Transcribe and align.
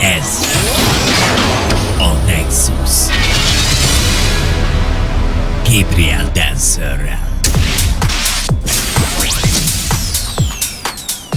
Ez 0.00 0.40
a 1.98 2.12
Nexus. 2.26 3.16
Gabriel 5.64 6.30
Dancerrel. 6.32 7.40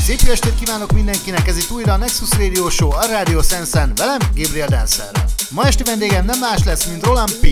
Szép 0.06 0.20
jó 0.26 0.32
estét 0.32 0.56
kívánok 0.60 0.92
mindenkinek, 0.92 1.48
ez 1.48 1.58
itt 1.58 1.72
újra 1.72 1.94
a 1.94 1.98
Nexus 1.98 2.30
Radio 2.38 2.70
Show 2.70 2.92
a 2.92 3.06
Radio 3.06 3.42
Sensen, 3.42 3.94
velem 3.96 4.20
Gabriel 4.36 4.68
Dancerrel. 4.68 5.26
Ma 5.50 5.68
esti 5.68 5.84
vendégem 5.84 6.26
nem 6.26 6.40
más 6.40 6.64
lesz, 6.64 6.86
mint 6.86 7.06
Roland 7.06 7.32
P. 7.32 7.48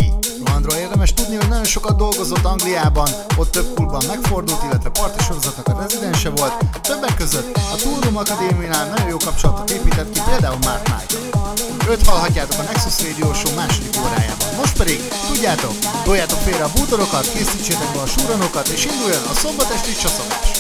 Rolandról 0.60 0.88
érdemes 0.88 1.14
tudni, 1.14 1.36
hogy 1.36 1.48
nagyon 1.48 1.64
sokat 1.66 1.98
dolgozott 1.98 2.46
Angliában, 2.46 3.10
ott 3.38 3.52
több 3.52 3.74
klubban 3.76 4.04
megfordult, 4.08 4.64
illetve 4.64 4.90
parti 4.90 5.24
sorozatnak 5.24 5.68
a 5.68 5.82
rezidense 5.82 6.30
volt, 6.30 6.54
többek 6.82 7.16
között 7.16 7.56
a 7.56 7.76
Tourum 7.76 8.18
Akadémiánál 8.18 8.88
nagyon 8.88 9.08
jó 9.08 9.18
kapcsolatot 9.18 9.70
épített 9.70 10.12
ki 10.12 10.20
például 10.30 10.58
Mark 10.62 10.84
Michael. 10.88 11.54
Őt 11.90 12.08
hallhatjátok 12.08 12.60
a 12.60 12.64
Nexus 12.64 13.04
Radio 13.04 13.34
Show 13.34 13.56
második 13.56 13.96
órájában. 14.00 14.48
Most 14.58 14.78
pedig, 14.78 15.00
tudjátok, 15.28 15.74
toljátok 16.04 16.40
félre 16.40 16.64
a 16.64 16.72
bútorokat, 16.76 17.32
készítsétek 17.34 17.92
be 17.94 18.00
a 18.00 18.06
súranokat, 18.06 18.68
és 18.68 18.86
induljon 18.86 19.24
a 19.32 19.34
szombat 19.34 19.72
esti 19.74 19.96
csaszolás. 20.02 20.60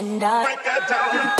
and 0.00 0.22
I. 0.22 0.44
Give 1.12 1.39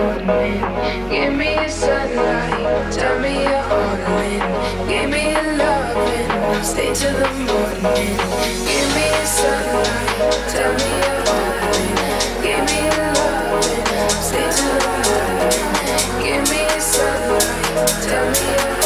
Give 0.00 1.34
me 1.34 1.56
a 1.56 1.68
sunlight. 1.68 2.92
Tell 2.92 3.20
me 3.20 3.42
you're 3.42 3.52
all 3.52 4.22
in. 4.24 4.88
Give 4.88 5.10
me 5.10 5.34
a 5.34 5.42
loving. 5.60 6.64
Stay 6.64 6.94
till 6.94 7.12
the 7.12 7.28
morning. 7.44 8.16
Give 8.64 8.88
me 8.96 9.06
a 9.12 9.26
sunlight. 9.26 10.32
Tell 10.52 10.72
me 10.80 10.88
you're 11.04 11.24
all 11.34 11.74
in. 11.84 11.96
Give 12.42 12.64
me 12.70 12.80
a 12.88 13.12
loving. 13.12 13.84
Stay 14.28 14.48
till 14.56 14.76
the 14.80 14.92
morning. 15.04 15.68
Give 16.24 16.44
me 16.50 16.62
a 16.64 16.80
sunlight. 16.80 17.88
Tell 18.08 18.26
me 18.30 18.79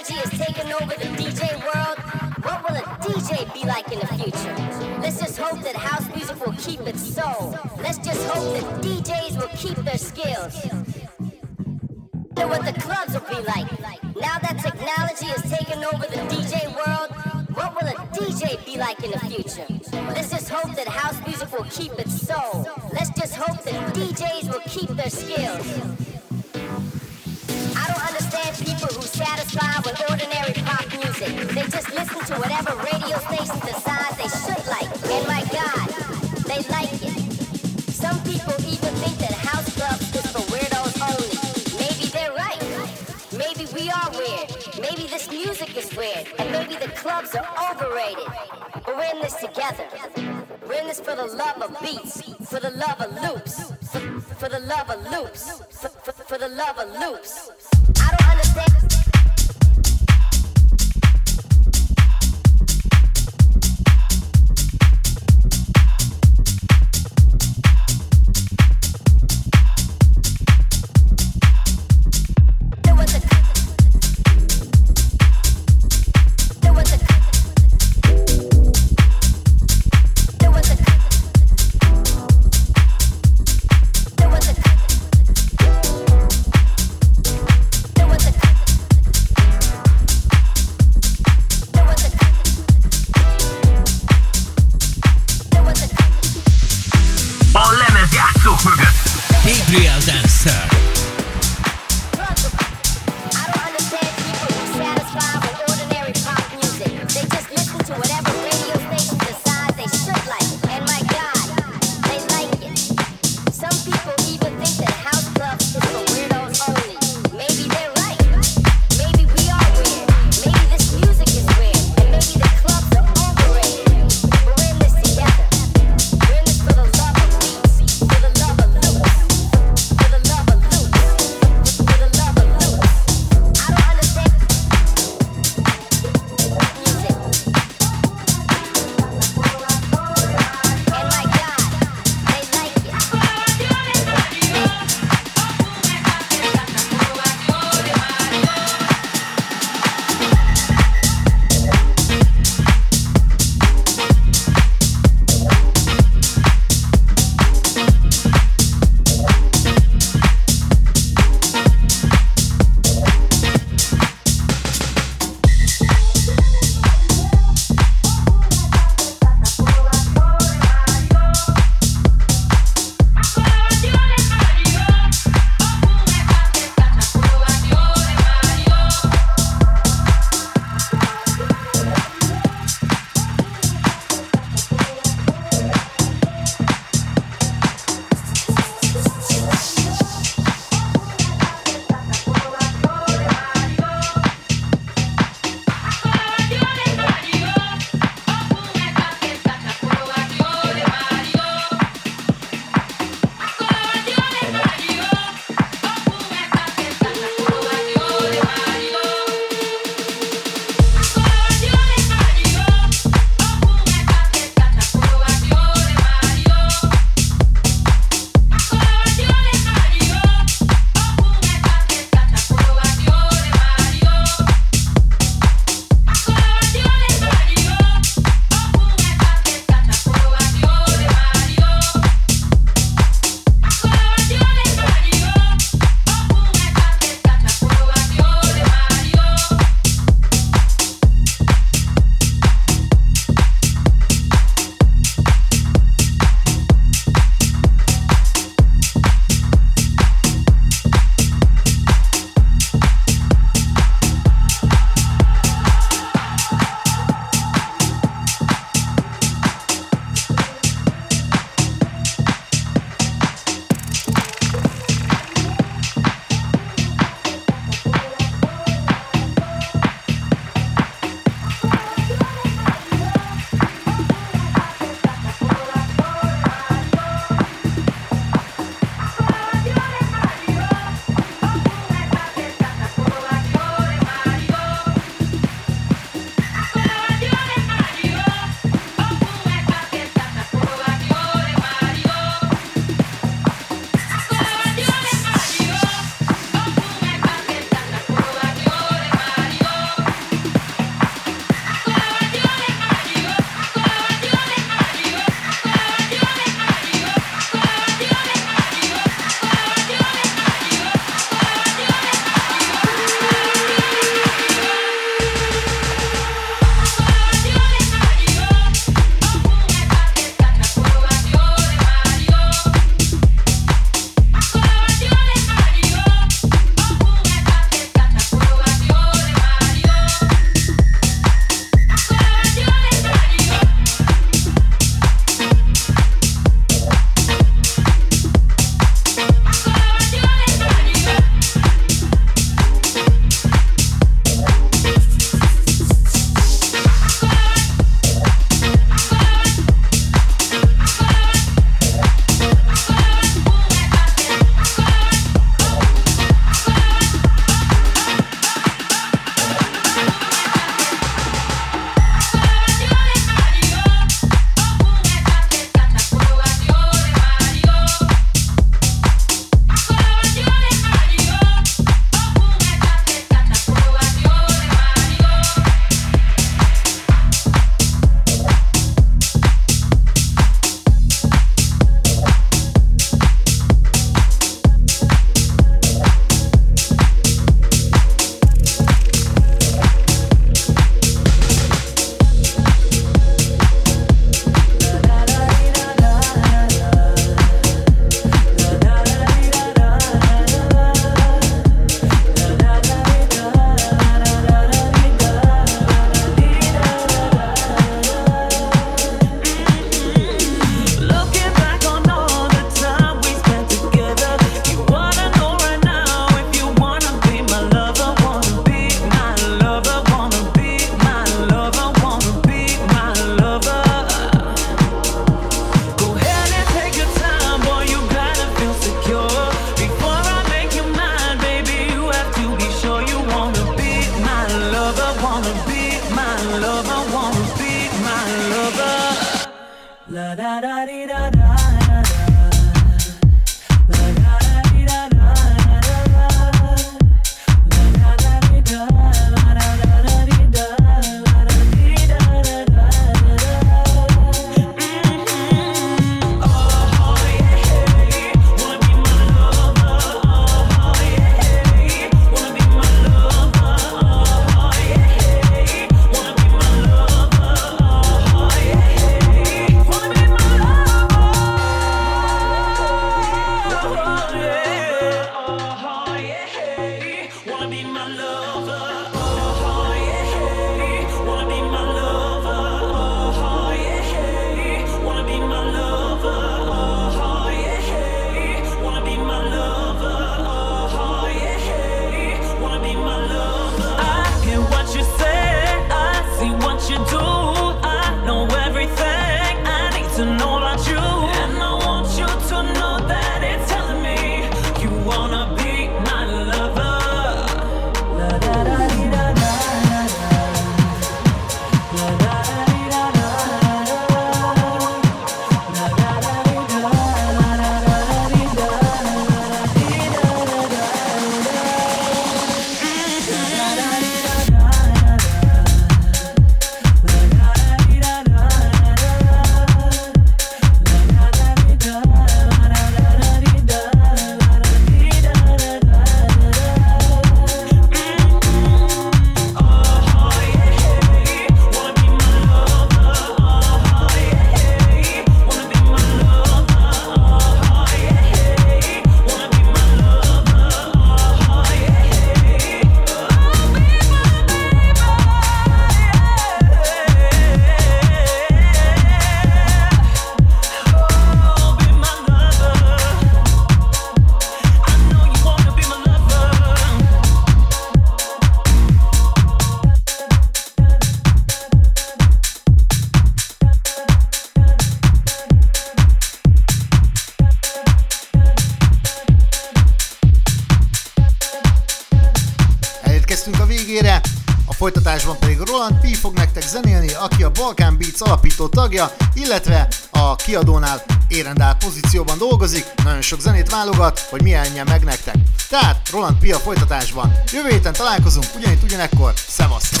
Beats 588.20 588.32
alapító 588.32 588.68
tagja, 588.68 589.14
illetve 589.34 589.88
a 590.10 590.36
kiadónál 590.36 591.04
érendál 591.28 591.76
pozícióban 591.76 592.38
dolgozik, 592.38 592.84
nagyon 593.04 593.22
sok 593.22 593.40
zenét 593.40 593.70
válogat, 593.70 594.18
hogy 594.18 594.42
milyenje 594.42 594.84
meg 594.84 595.04
nektek. 595.04 595.34
Tehát 595.68 596.08
Roland 596.10 596.38
Pia 596.38 596.58
folytatásban. 596.58 597.32
Jövő 597.52 597.68
héten 597.68 597.92
találkozunk, 597.92 598.46
ugyanitt 598.56 598.82
ugyanekkor, 598.82 599.32
szevasztok! 599.36 600.00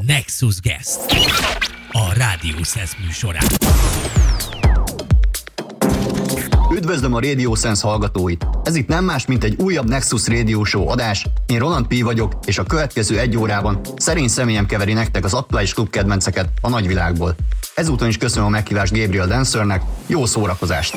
Nexus 0.00 0.60
Guest 0.60 1.00
a 1.90 2.12
Rádió 2.12 2.62
Szesz 2.62 2.96
műsorán. 3.04 3.46
Üdvözlöm 6.74 7.14
a 7.14 7.20
Radio 7.20 7.54
Sense 7.54 7.86
hallgatóit! 7.86 8.46
Ez 8.62 8.74
itt 8.74 8.88
nem 8.88 9.04
más, 9.04 9.26
mint 9.26 9.44
egy 9.44 9.56
újabb 9.62 9.88
Nexus 9.88 10.26
Radio 10.26 10.64
Show 10.64 10.88
adás. 10.88 11.26
Én 11.46 11.58
Roland 11.58 11.86
P. 11.86 12.02
vagyok, 12.02 12.32
és 12.44 12.58
a 12.58 12.62
következő 12.62 13.18
egy 13.18 13.36
órában 13.36 13.80
szerény 13.96 14.28
személyem 14.28 14.66
keveri 14.66 14.92
nektek 14.92 15.24
az 15.24 15.34
aktuális 15.34 15.74
klubkedvenceket 15.74 16.48
a 16.60 16.68
nagyvilágból. 16.68 17.34
Ezúton 17.74 18.08
is 18.08 18.16
köszönöm 18.16 18.46
a 18.46 18.50
meghívást 18.50 18.98
Gabriel 18.98 19.26
Dancernek, 19.26 19.82
jó 20.06 20.26
szórakozást! 20.26 20.96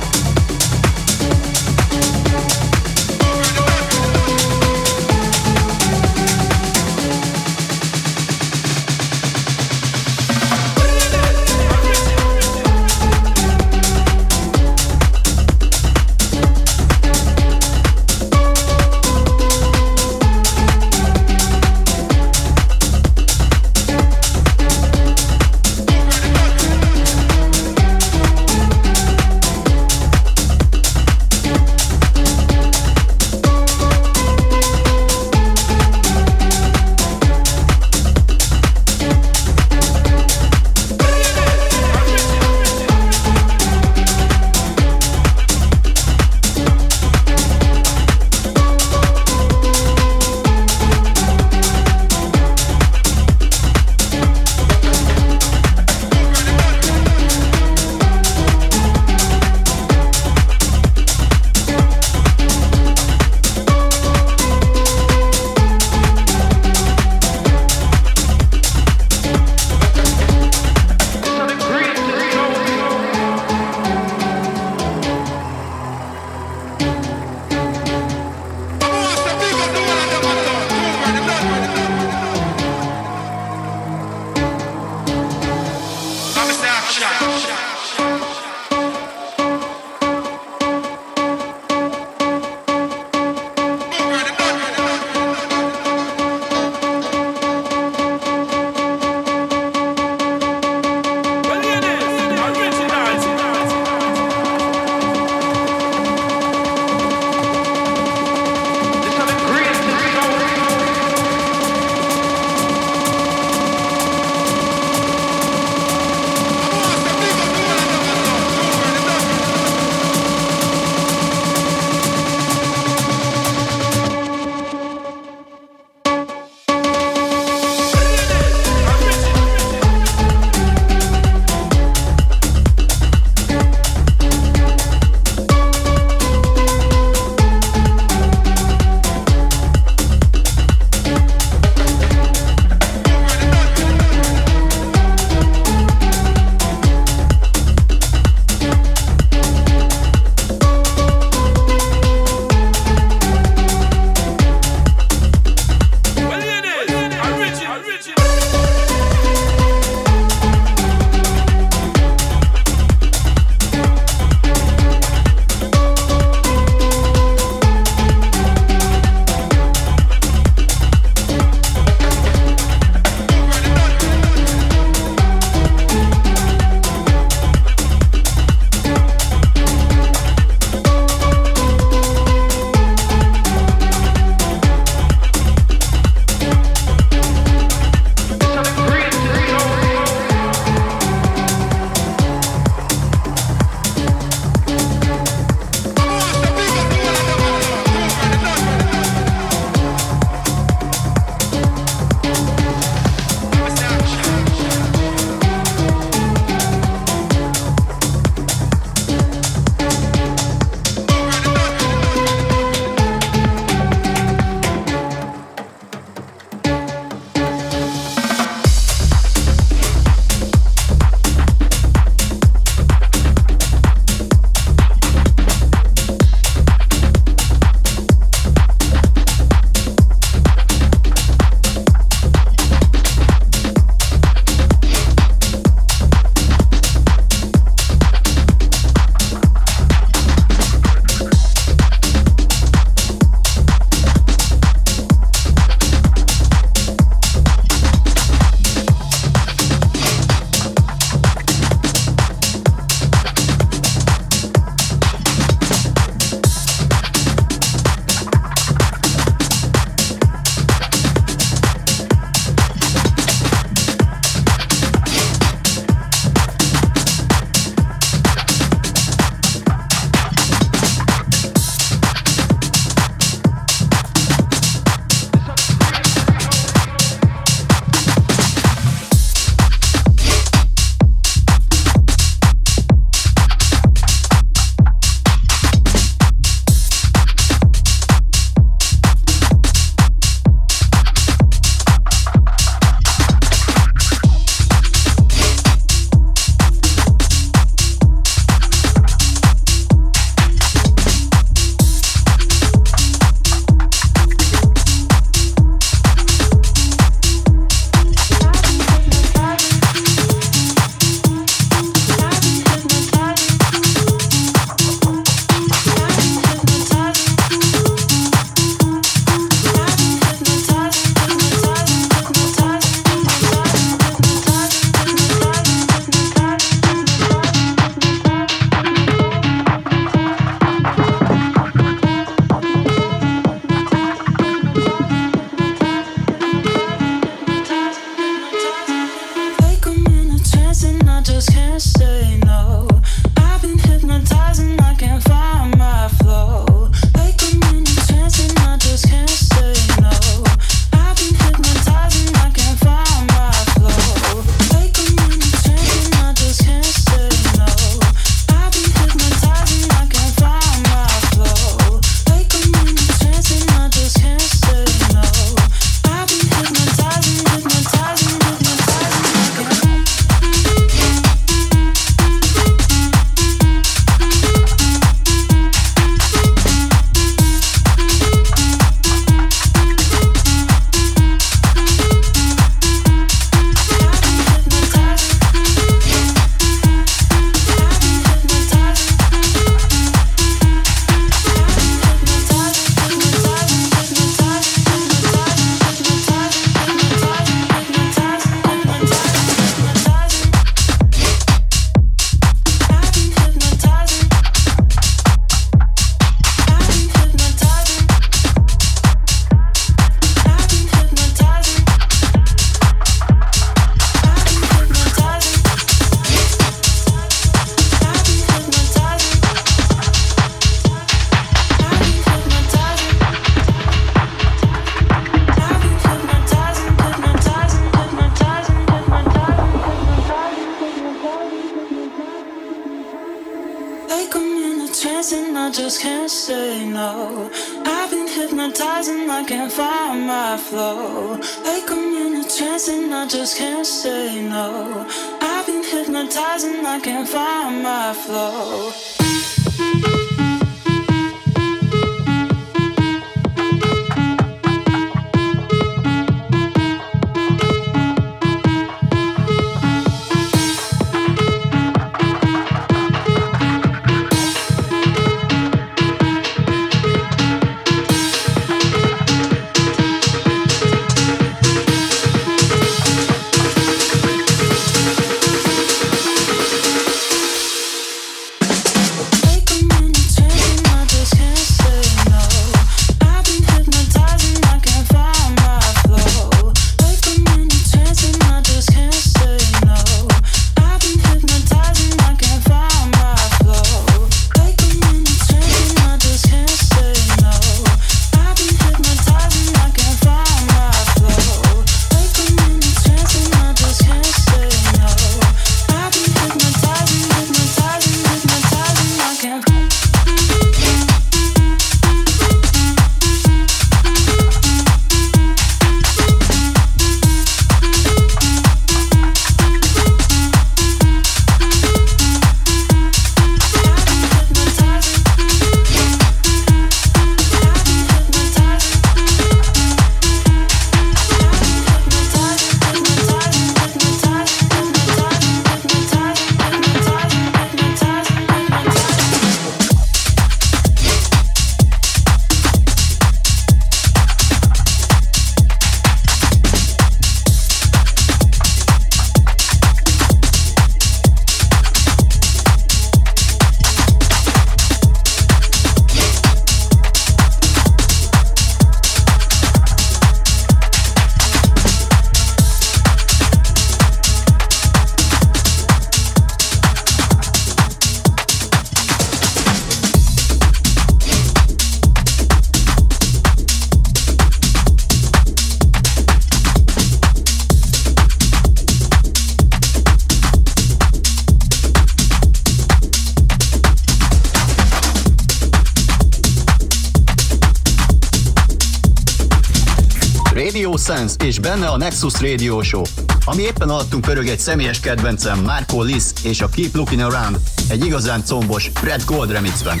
Sense 591.06 591.36
és 591.44 591.58
benne 591.58 591.86
a 591.86 591.96
Nexus 591.96 592.40
Radio 592.40 592.82
Show, 592.82 593.02
ami 593.44 593.62
éppen 593.62 593.88
alattunk 593.88 594.24
pörög 594.24 594.48
egy 594.48 594.58
személyes 594.58 595.00
kedvencem 595.00 595.62
Marco 595.62 596.02
Liss 596.02 596.24
és 596.42 596.60
a 596.60 596.68
Keep 596.68 596.94
Looking 596.94 597.20
Around 597.20 597.58
egy 597.88 598.04
igazán 598.04 598.44
combos 598.44 598.90
Red 599.02 599.22
Gold 599.24 599.50
remixben. 599.50 600.00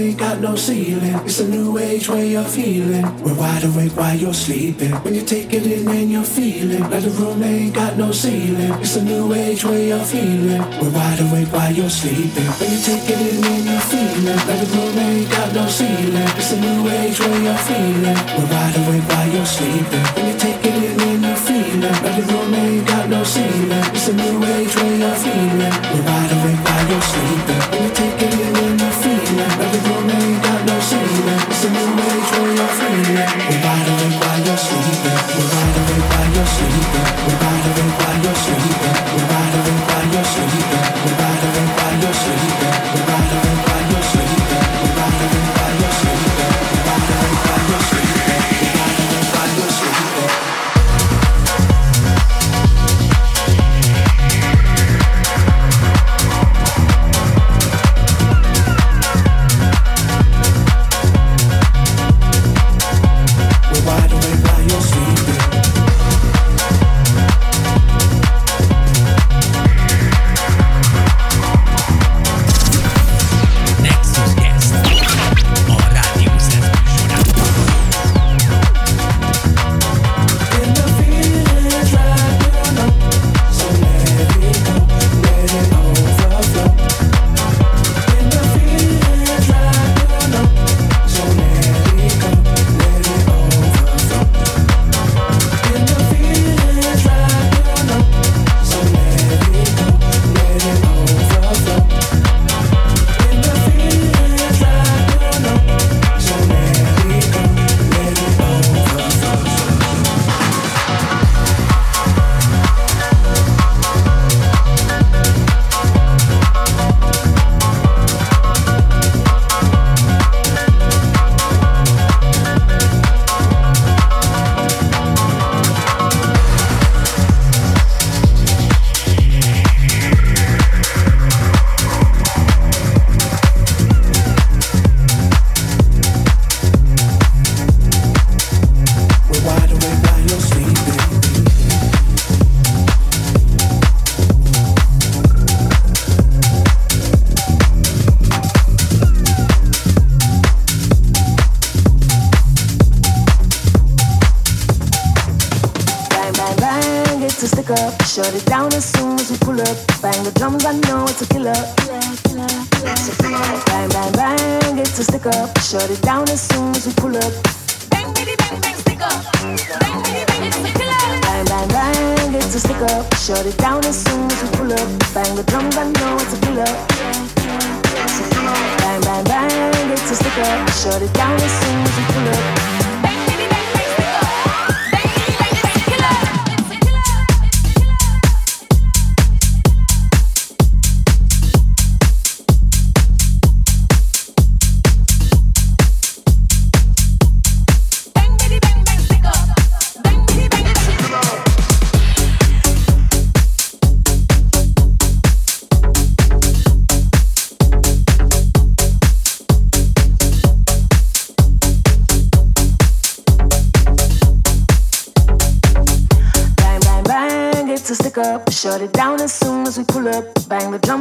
Ain't 0.00 0.18
got 0.18 0.40
no 0.40 0.54
ceiling. 0.54 1.14
It's 1.24 1.40
a 1.40 1.48
new 1.48 1.78
age 1.78 2.08
way 2.08 2.36
of 2.36 2.48
feeling. 2.50 3.04
We're 3.22 3.34
wide 3.34 3.64
awake 3.64 3.92
while 3.96 4.14
you're 4.14 4.34
sleeping. 4.34 4.92
When 5.02 5.14
you 5.14 5.22
take 5.22 5.52
it 5.52 5.66
in 5.66 5.88
and 5.88 6.10
you're 6.10 6.22
feeling 6.22 6.82
like 6.90 7.02
the 7.02 7.10
room 7.10 7.42
ain't 7.42 7.74
got 7.74 7.96
no 7.96 8.12
ceiling. 8.12 8.72
It's 8.80 8.96
a 8.96 9.02
new 9.04 9.32
age 9.34 9.64
way 9.64 9.90
of 9.92 10.06
feeling. 10.06 10.62
We're 10.80 10.90
wide 10.90 11.20
awake 11.20 11.52
while 11.52 11.72
you're 11.72 11.90
sleeping. 11.90 12.48
When 12.58 12.70
you 12.70 12.80
take 12.80 13.08
it 13.10 13.20
in 13.20 13.44
and 13.44 13.64
you're 13.64 13.86
feeling 13.92 14.38
like 14.48 14.60
the 14.62 14.70
room 14.76 14.98
ain't 14.98 15.30
got 15.30 15.52
no 15.54 15.66
ceiling. 15.66 16.30
It's 16.38 16.52
a 16.52 16.60
new 16.60 16.88
age 16.88 17.20
way 17.20 17.46
of 17.48 17.60
feeling. 17.60 18.18
We're 18.36 18.50
wide 18.50 18.76
awake 18.78 19.06
while 19.08 19.28
you're 19.34 19.46
sleeping. 19.46 20.04
When 20.14 20.26
you 20.30 20.36
take 20.38 20.64
it 20.64 20.74
in 20.74 21.00
and 21.00 21.22
you're 21.26 21.42
feeling 21.48 21.80
like 22.04 22.16
the 22.18 22.24
room 22.32 22.54
ain't 22.54 22.86
got 22.86 23.08
no 23.08 23.24
ceiling. 23.24 23.84
It's 23.96 24.08
a 24.08 24.14
new 24.14 24.36
age 24.44 24.74
way 24.76 25.02
of 25.02 25.16
feeling. 25.18 25.74
We're 25.90 26.06
wide 26.06 26.32
awake 26.36 26.60
while 26.66 26.86
you're 26.86 27.06
sleeping. 27.12 27.62
When 27.72 27.82
you 27.82 27.92
take 27.94 28.20
it 28.26 28.34
in 28.34 28.54
and 28.64 28.80
you're 28.80 28.98
feeling 29.02 29.67
feeling 32.68 33.14
that 33.14 33.36
way. 33.38 33.57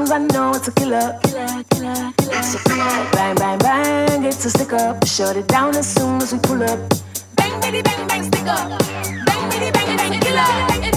Bang 0.09 0.27
drums, 0.27 0.33
I 0.33 0.39
know 0.39 0.51
it's 0.51 0.67
a 0.67 0.71
killer. 0.71 1.19
Killer, 1.23 1.63
killer, 1.71 2.13
killer. 2.21 3.09
Bang, 3.11 3.35
bang, 3.35 3.57
bang, 3.59 4.23
it's 4.23 4.45
a 4.45 4.49
stick 4.49 4.73
up. 4.73 5.05
Shut 5.05 5.35
it 5.35 5.47
down 5.47 5.75
as 5.75 5.87
soon 5.93 6.21
as 6.21 6.31
we 6.33 6.39
pull 6.39 6.63
up. 6.63 6.79
Bang, 7.35 7.59
bitty, 7.61 7.81
bang, 7.81 8.07
bang, 8.07 8.23
stick 8.23 8.47
up. 8.47 8.69
Bang, 9.25 9.49
bitty, 9.49 9.71
bang, 9.71 9.99
it's 9.99 10.03
a 10.03 10.81
killer. 10.81 10.96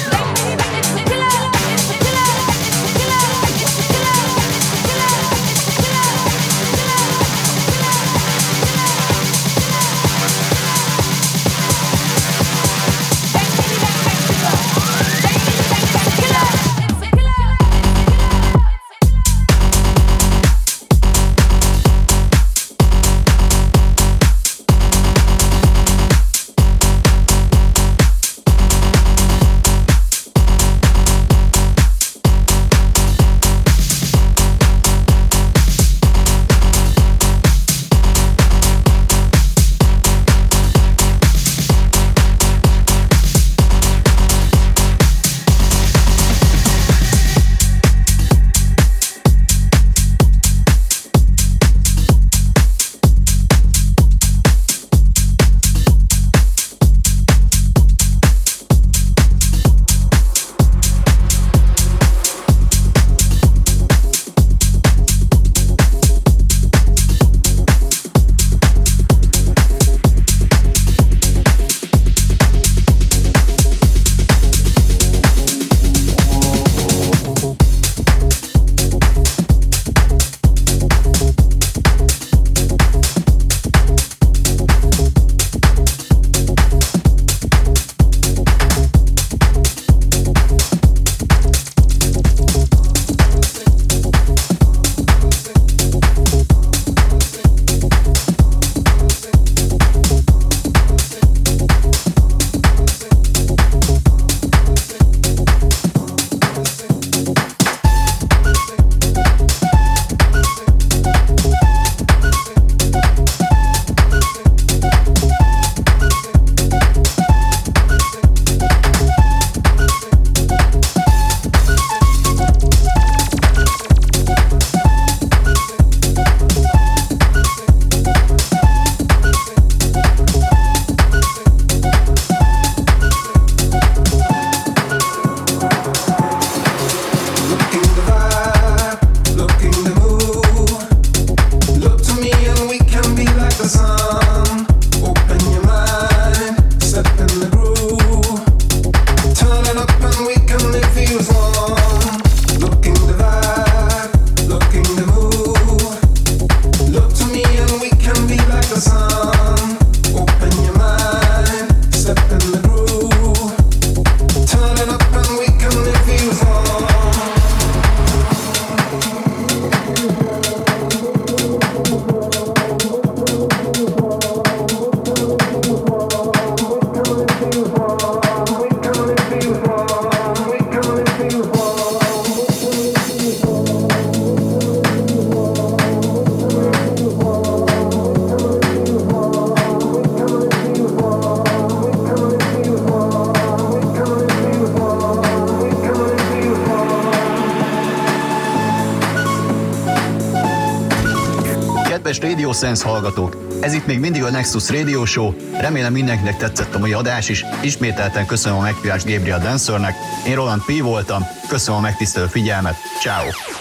Sense 202.71 202.89
hallgatók! 202.89 203.37
Ez 203.61 203.73
itt 203.73 203.85
még 203.85 203.99
mindig 203.99 204.23
a 204.23 204.29
Nexus 204.29 204.69
Radio 204.69 205.05
Show. 205.05 205.33
Remélem 205.59 205.91
mindenkinek 205.91 206.37
tetszett 206.37 206.75
a 206.75 206.79
mai 206.79 206.93
adás 206.93 207.29
is. 207.29 207.45
Ismételten 207.61 208.25
köszönöm 208.25 208.57
a 208.57 208.61
meghívást 208.61 209.07
Gabriel 209.07 209.39
Dancernek. 209.39 209.95
Én 210.27 210.35
Roland 210.35 210.61
P. 210.65 210.81
voltam. 210.81 211.23
Köszönöm 211.47 211.79
a 211.79 211.81
megtisztelő 211.81 212.25
figyelmet. 212.25 212.75
Ciao. 212.99 213.60